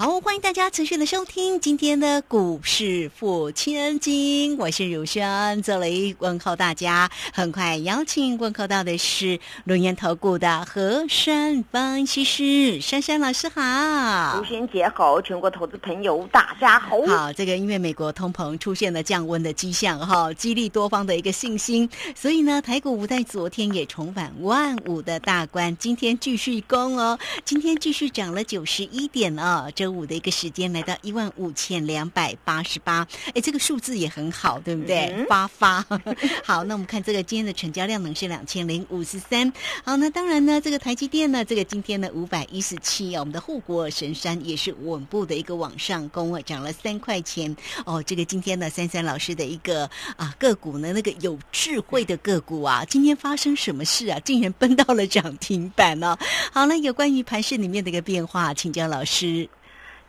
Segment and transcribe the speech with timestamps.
[0.00, 7.10] 好，欢迎大家持续的收听今天的股市付千金，我是如轩，这里问候大家。
[7.34, 17.00] 很快邀请问候到的是轮研投顾的何山分析师珊珊老师好，如轩姐好，全国投资朋友大家好。
[17.08, 29.87] 好，这个因为美国通膨出现了降温的迹象哈，激励多方的一个信心，所以呢，台股在昨天也重返万五的大关，今天继续攻哦，今天继续涨了九十一点哦，这。
[29.88, 35.26] 五的一个时间来到一万五千两百八十八，哎，这个数字也很好，对不对？
[35.28, 35.84] 发发
[36.44, 39.52] 好，那我们看这个今天的成交量呢是两千零五十三。
[39.84, 48.02] 好，那当然呢，这个台积电呢，这个今天呢五百一十七啊，我们的护国神山也是稳步的一个往上攻啊，涨了三块钱哦。
[48.02, 54.18] 这个今天呢，三三老师的一个啊个股呢，那个有智慧的个股啊，今天发生什么事啊？
[54.20, 56.16] 竟然奔到了涨停板呢？
[56.52, 59.48] 好了，有关于盘市里面的一个变化，请教老师。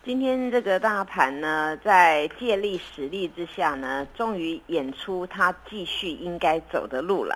[0.05, 7.35] 今天这个大盘呢，在借力使力之下呢，终于演出它继续应该走的路了。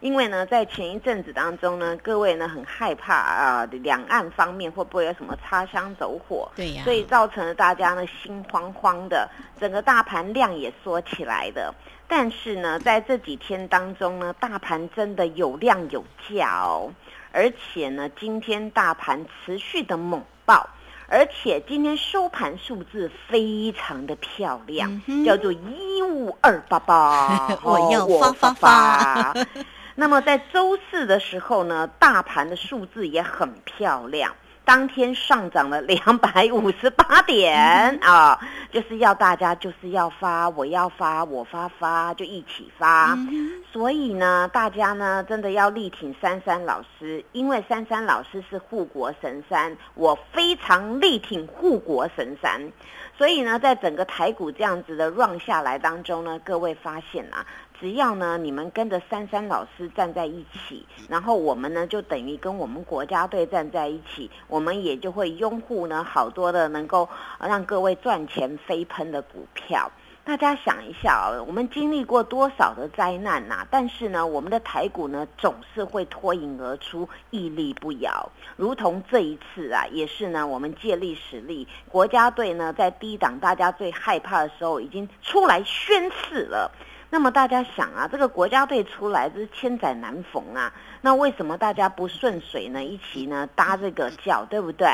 [0.00, 6.50] 因为呢，在前一阵子当中呢，各位呢很害怕啊，两岸方面会不会有什么擦枪走火？
[6.56, 6.82] 对呀。
[6.82, 9.30] 所以造成了大家呢心慌慌的，
[9.60, 11.72] 整个大盘量也缩起来的。
[12.08, 16.90] 但是呢，在这几天当中呢，大盘真的有量有价哦，
[17.30, 20.68] 而且呢，今天大盘持续的猛爆。
[21.12, 29.34] 而且今天收盘数字非常的漂亮，叫做一五二八八， 我要发发发。
[29.94, 34.34] 那么在周四的时候呢，大盘的数字也很漂亮。
[34.64, 38.38] 当天上涨了两百五十八点啊，
[38.70, 43.18] 就是要大家就是要发，我要发，我发发就一起发。
[43.72, 52.60] 所以呢，大家呢真的要力挺珊珊老师，因为珊珊老师是护国神山，我非常力挺护国神山。
[53.18, 57.44] 所以呢，在整个台股这样子的 run 下来当中呢，各位发现啊。
[57.82, 67.08] 只要呢，你们跟着珊珊老师站在一起，然后我们呢就等于跟我们国家队站在一起，我们也就会拥护呢好多的能够
[67.40, 69.90] 让各位赚钱飞喷的股票。
[70.24, 73.66] 大家想一下啊，我们经历过多少的灾难呐？
[73.68, 78.30] 但是呢，我们的台股呢总是会脱颖而出，屹立不摇。
[78.54, 86.70] 如同这一次啊，也是呢，我们借力使力，国家队呢在低档大家最害怕的时候，已经出来宣誓了。
[87.12, 92.82] 那么大家想啊，这个国家队出来这是千载难逢啊，那为什么大家不顺水呢？
[92.82, 94.88] 一起呢搭这个轿，对不对？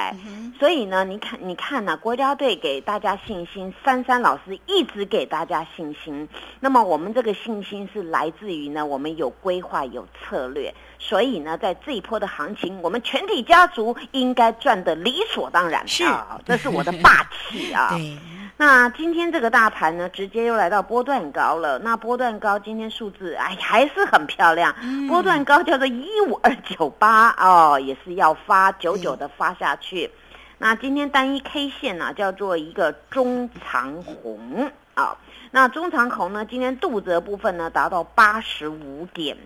[0.59, 6.29] 所以呢，你看，你看呢，国家队给大家信心，珊珊老师一直给大家信心。
[6.59, 10.75] 那么我们这个信心是来自于呢，我们有规划、有策略。
[10.99, 15.87] 所以呢，在这一波的行情，我们全体家族应该赚得理所当然。
[15.87, 17.91] 是啊，这是我的霸气啊。
[17.95, 18.19] 对。
[18.61, 21.79] 那今天这个大盘呢，直接又来到波段高了。
[21.79, 24.75] 那波段高今天数字哎还是很漂亮，
[25.07, 30.11] 波段高叫做一五二九八哦，也是要发久久的发下去。
[30.59, 35.17] 那今天单一 K 线呢，叫做一个中长红啊。
[35.53, 39.37] 那中长红呢，今天肚子的部分呢达到八十五点。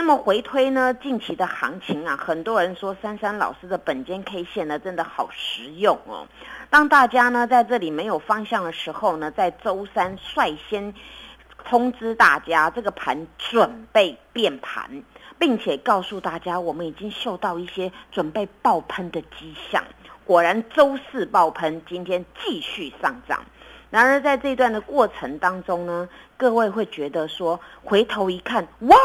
[0.00, 6.26] 那么回推呢，近期的行情啊，很多人说珊珊老师的本间 K 线呢真的好实用哦。
[6.70, 10.94] 当大家呢在这里没有方向的时候呢，在周三率先
[11.66, 15.02] 通知大家，这个盘准备变盘，
[15.38, 19.84] 并且告诉大家，我们已经嗅到一些准备爆喷的迹象。
[20.24, 23.44] 果然，周四爆喷，今天继续上涨。
[23.90, 28.96] 然而，在这段的过程当中呢，各位会觉得说，回头一看，哇，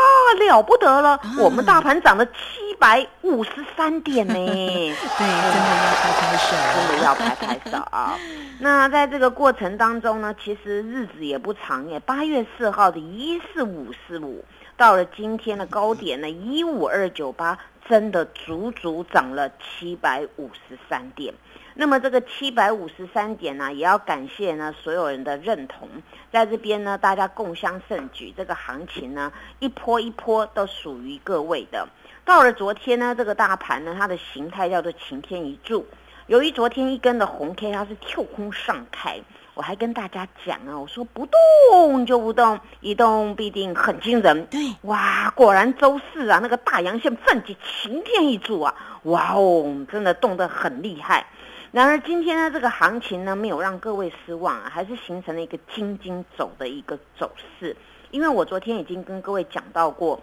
[0.47, 2.31] 了不得了，我们大盘涨了七
[2.79, 4.33] 百五十三点呢。
[4.35, 6.55] 对，真的要拍拍手，
[6.87, 8.15] 真的要拍拍手啊。
[8.59, 14.45] 那在这个过程当中呢，其实日子也不长耶，八月四号的一四五四五，
[14.77, 17.57] 到了今天的高点呢，一五二九八，
[17.87, 21.33] 真的足足涨了七百五十三点。
[21.75, 25.89] 那么这个七百五十三点呢，也要感谢呢所有人的认同，
[26.31, 31.87] 在这边呢，大家共襄盛举，这个行情呢一波一波都属于各位的。
[32.23, 35.85] 到了昨天呢，这个大盘呢，它的形态叫做晴天一柱。
[36.27, 39.19] 由于昨天一根的红 K 它是跳空上开，
[39.55, 44.45] 我还跟大家讲啊，我说不动就不动，一动必定很惊人。
[44.47, 51.25] 对，哇，果然周四啊，那个大阳线奋起，晴天一柱啊，哇哦，真的动得很厉害。
[51.71, 57.75] 然而今天呢，这个行情呢，没有让各位失望啊，还是形成了一个金金走的一个走势。
[58.11, 60.21] 因为我昨天已经跟各位讲到过。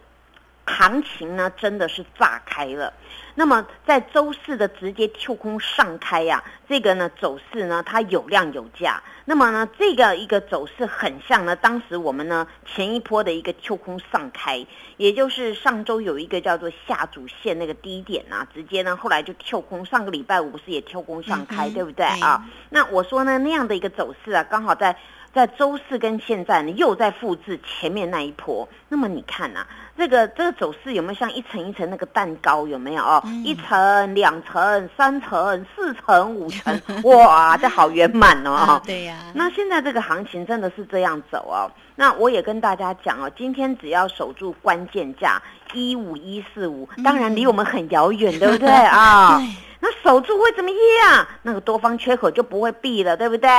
[0.66, 2.92] 行情呢，真的是炸开了。
[3.34, 9.02] 那么在周四的直接跳空上开呀，这个呢走势呢，它有量有价。
[9.24, 14.66] 那么呢，这个一个走势很像呢，当时我们呢前一波的一个跳空上开，
[14.98, 19.84] 也就是上周有一个叫做下主线那个低点啊，直接呢后来就跳空。
[19.86, 22.44] 上个礼拜五不是也跳空上开，对不对啊？
[22.68, 24.96] 那我说呢，那样的一个走势啊，刚好在。
[25.34, 28.68] 在周四跟现在呢，又在复制前面那一波。
[28.90, 32.66] 那么你看呐，这个这个走势有没有像一层一层那个蛋糕？
[32.66, 33.22] 有没有哦？
[33.44, 38.80] 一层、两层、三层、四层、五层， 哇，这好圆满哦！
[38.86, 39.16] 对呀。
[39.34, 41.70] 那现在这个行情真的是这样走哦。
[41.94, 45.40] 那我也跟大家讲哦，今天只要守住关键价
[45.74, 49.40] 一五一四五，当然离我们很遥远，对不对 啊？
[49.78, 51.26] 那守住会怎么样？
[51.42, 53.50] 那个多方缺口就不会闭了，对不对？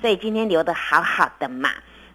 [0.00, 1.68] 所以今天留的好好的嘛。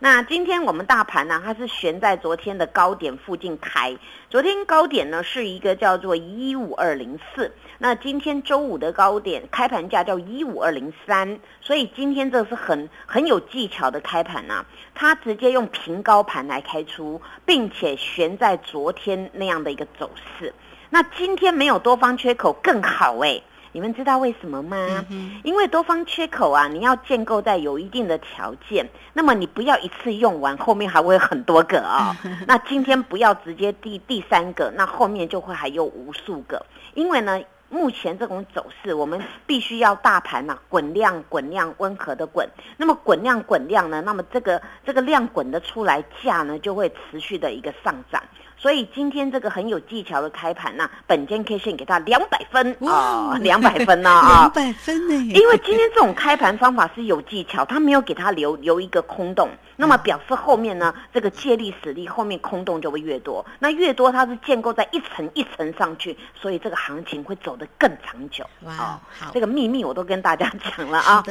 [0.04, 3.96] 那今天我们大盘呢，它是悬在昨天的高点附近开。
[4.32, 14.66] 昨天高点呢是一个叫做一五二零四，那今天周五的高点开盘价叫一五二零三，所以今天这是很很有技巧的开盘呐。
[14.96, 20.10] 它直接用平高盘来开出，并且悬在昨天那样的一个走
[20.40, 20.52] 势。
[20.90, 23.40] 那今天没有多方缺口更好哎，
[23.74, 25.06] 你们知道为什么吗？
[25.44, 32.16] 因为多方缺口啊，你要建构在有一定的条件，那么你不要一次用完，后面还会很多个啊。
[32.48, 36.66] 那今天不要直接第第三个，那后面就会还有无数个。
[36.94, 42.46] 因为呢，目前这种走势，我们必须要大盘呐滚量滚量温和的滚，
[42.76, 48.22] 那么滚量滚量呢，那么这个这个量滚的出来，价呢就会持续的一个上涨。
[48.62, 55.16] 所以今天这个很有技巧的开盘呐，本间 K 线给它两百分啊，两百分呐啊， 两百分呢。
[55.34, 63.44] 因为今天这种开盘方法是有技巧，它没有给它留留一个空洞，那么表示后面呢，这个借力使力，后面空洞就会越多。
[63.58, 68.46] 那越多，它是建构在一层一层上去，所以这个行情会走得更长久。
[68.66, 69.02] 哇，好，
[69.34, 70.48] 这个秘密我都跟大家
[70.78, 71.24] 讲了啊。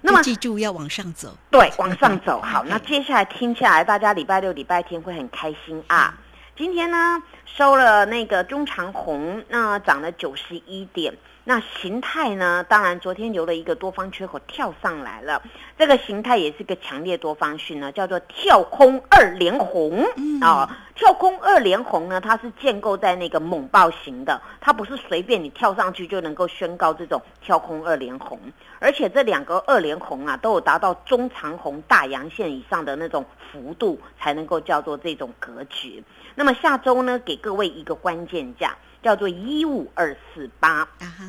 [0.00, 2.40] 那么记住要往上走，对，往上走。
[2.40, 6.14] 好，那接下来听下来，大家礼拜六、礼拜天会很开心啊。
[6.58, 11.14] 今天呢收了那个中长红，那涨了九十一点。
[11.48, 15.40] 那形态呢，当然昨天留了一个多方缺口跳上来了，
[15.78, 20.04] 这个形态也是个强烈多方讯呢，叫做跳空二连红
[20.42, 20.84] 啊。
[20.94, 28.38] 跳空二连红呢，它是建构在那个猛爆型的，它不是随便你跳上去就能够宣告这种跳空二连红，
[28.78, 36.04] 而且这两个二连红啊，都有达到中长红大阳线以上的那种幅度，才能够叫做这种格局。
[36.34, 40.80] 那么下周呢，给各位一个关键价，叫做一五二四八。
[40.80, 41.24] 啊哈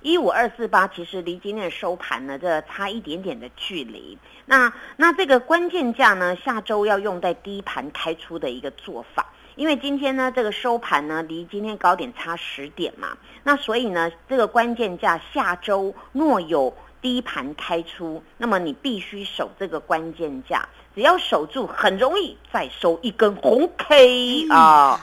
[0.00, 4.18] 一五二四八其实离今天的收盘呢，这差一点点的距离。
[4.46, 13.16] 那那这个关键价呢，下周要用在低盘开出的一个做法，因为今天呢，这个收盘呢，离今天高点差十点嘛。
[13.44, 20.68] 那所以呢，这个关键价下周若有低盘开出，那么你必须守这个关键价。
[20.96, 25.00] 只要守住，很容易再收一根红 K 啊！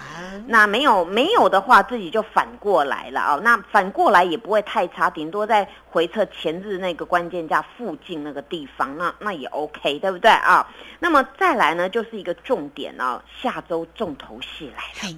[0.48, 3.40] 那没有没有的话，自己就反过来了啊！
[3.44, 10.68] 那反过来也不会太差，顶多在回测前日那个关键价附近那个地方，那那也 OK，对不对啊？
[11.00, 15.16] 那么再来呢，就是一个重点哦，下周重头戏来了。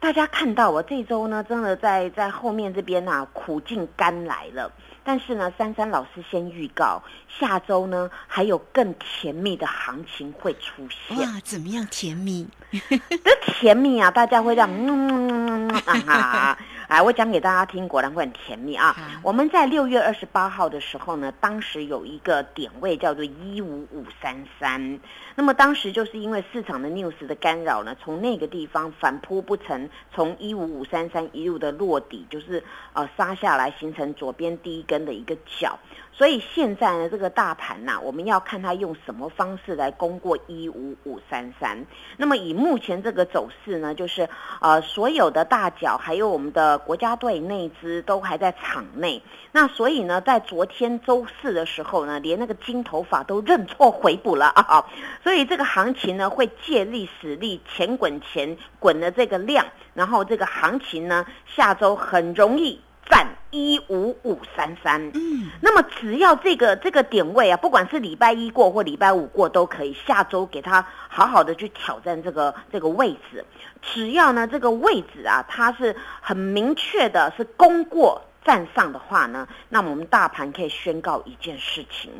[0.00, 4.70] 大家看到我这周呢，真的在在后面这边呐，苦尽甘来了。
[5.04, 11.18] 但是呢，珊珊老师先预告，下周呢还有更甜蜜的行情会出现。
[11.18, 12.46] 哇，怎么样甜蜜？
[12.70, 16.58] 这甜蜜啊，大家会让嗯嗯嗯啊。
[16.92, 18.94] 来，我讲给大家听，果然会很甜蜜啊！
[19.22, 25.00] 我们在六月二十八号的时候呢，当时有一个点位叫做一五五三三，
[25.34, 35.78] 那么当时就是因为市场的 news 的干扰呢，从那个地方反扑不成，从一五五三三一路的落底，就是呃杀下来，形成左边第一根的一个角。
[36.14, 41.86] 所以现在呢，这个大盘呐，我们要看它用什么方式来攻过一五五三三。
[42.18, 44.28] 那么以目前这个走势呢，就是
[44.60, 49.22] 呃所有的大脚还有我们的国家队内资都还在场内。
[49.52, 54.84] 那所以呢，在昨天周四的时候呢，连那个金头发都认错回补了啊。
[55.24, 62.80] 所以这个行情呢，会借力使力，钱滚钱滚的这个量，然后这个行情呢，下周很容易。
[63.10, 65.00] 站一五五三三。
[65.14, 73.44] 嗯，那么只要这个这个点位啊，不管是礼拜一过或礼拜五过都可以，下周给它好好的去挑战这个这个位置。
[73.80, 82.10] 只要呢这个位置啊，它是很明确的是攻过站上的话呢，那么我们大盘可以宣告一件事情，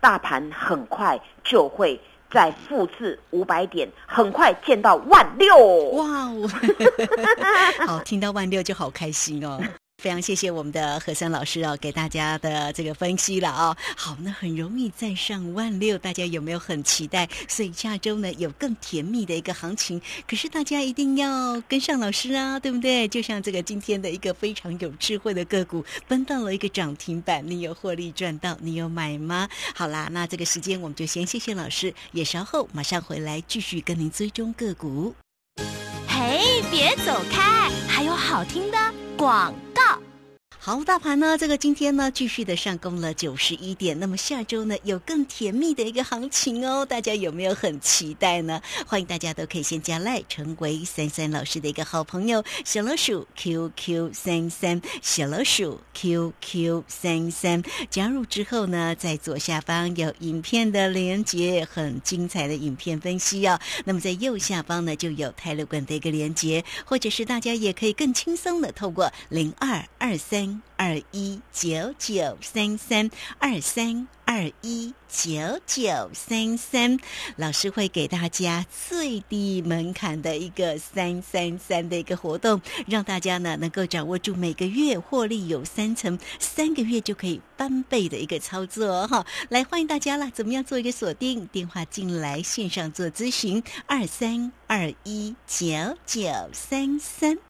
[0.00, 2.00] 大盘很快就会。
[2.34, 5.54] 再复制五百点，很快见到万六。
[5.90, 6.48] 哇哦，
[7.86, 9.60] 好，听到万六就好开心哦。
[10.02, 13.76] 非常谢谢我们的何山老师哦，给大家的这个分析了啊。
[13.96, 17.28] 好，那很容易再上万六，大家有没有很期待？
[17.46, 23.06] 所以下周呢有更甜蜜的一个行情，可是大家一定要跟上老师啊，对不对？
[23.06, 28.58] 就像这个今天的一个非常有智慧的个股，奔到了一个涨停板，你有获利赚到？
[28.60, 29.48] 你有买吗？
[29.72, 35.14] 好啦，那这个时间我们就先谢谢老师，也稍后马上回来继续跟您追踪个股。
[36.08, 38.76] 嘿，别走开，还有好听的
[39.16, 39.54] 广。
[40.64, 48.62] 好，大盘呢，这个今天呢继续的上攻了九十一点，那么下周呢有更甜蜜的一个行情哦，大家有没有很期待呢？
[48.86, 63.58] 欢迎大家都可以先加赖，成为三三老师的一个好朋友，小老鼠 QQ 三三，小老鼠 QQ 三三，加入之后呢，在左下方有影片的连接，很精彩的影片分析哦。
[63.84, 70.51] 那么在右下方呢就有泰勒管的一个连接，或者是大家也可以更轻松的透过零二二三。
[70.76, 76.98] 二一九九三三二三二一九九三三，
[77.36, 89.26] 老师会给大家最低门槛的一个三三三的一个活动，让大家呢能够掌握住每个月获利有三成，三个月就可以翻倍的一个操作哈。
[89.50, 91.46] 来欢迎大家了，怎么样做一个锁定？
[91.48, 95.66] 电话进来线上做咨询，二三二一九
[96.06, 97.38] 九三三。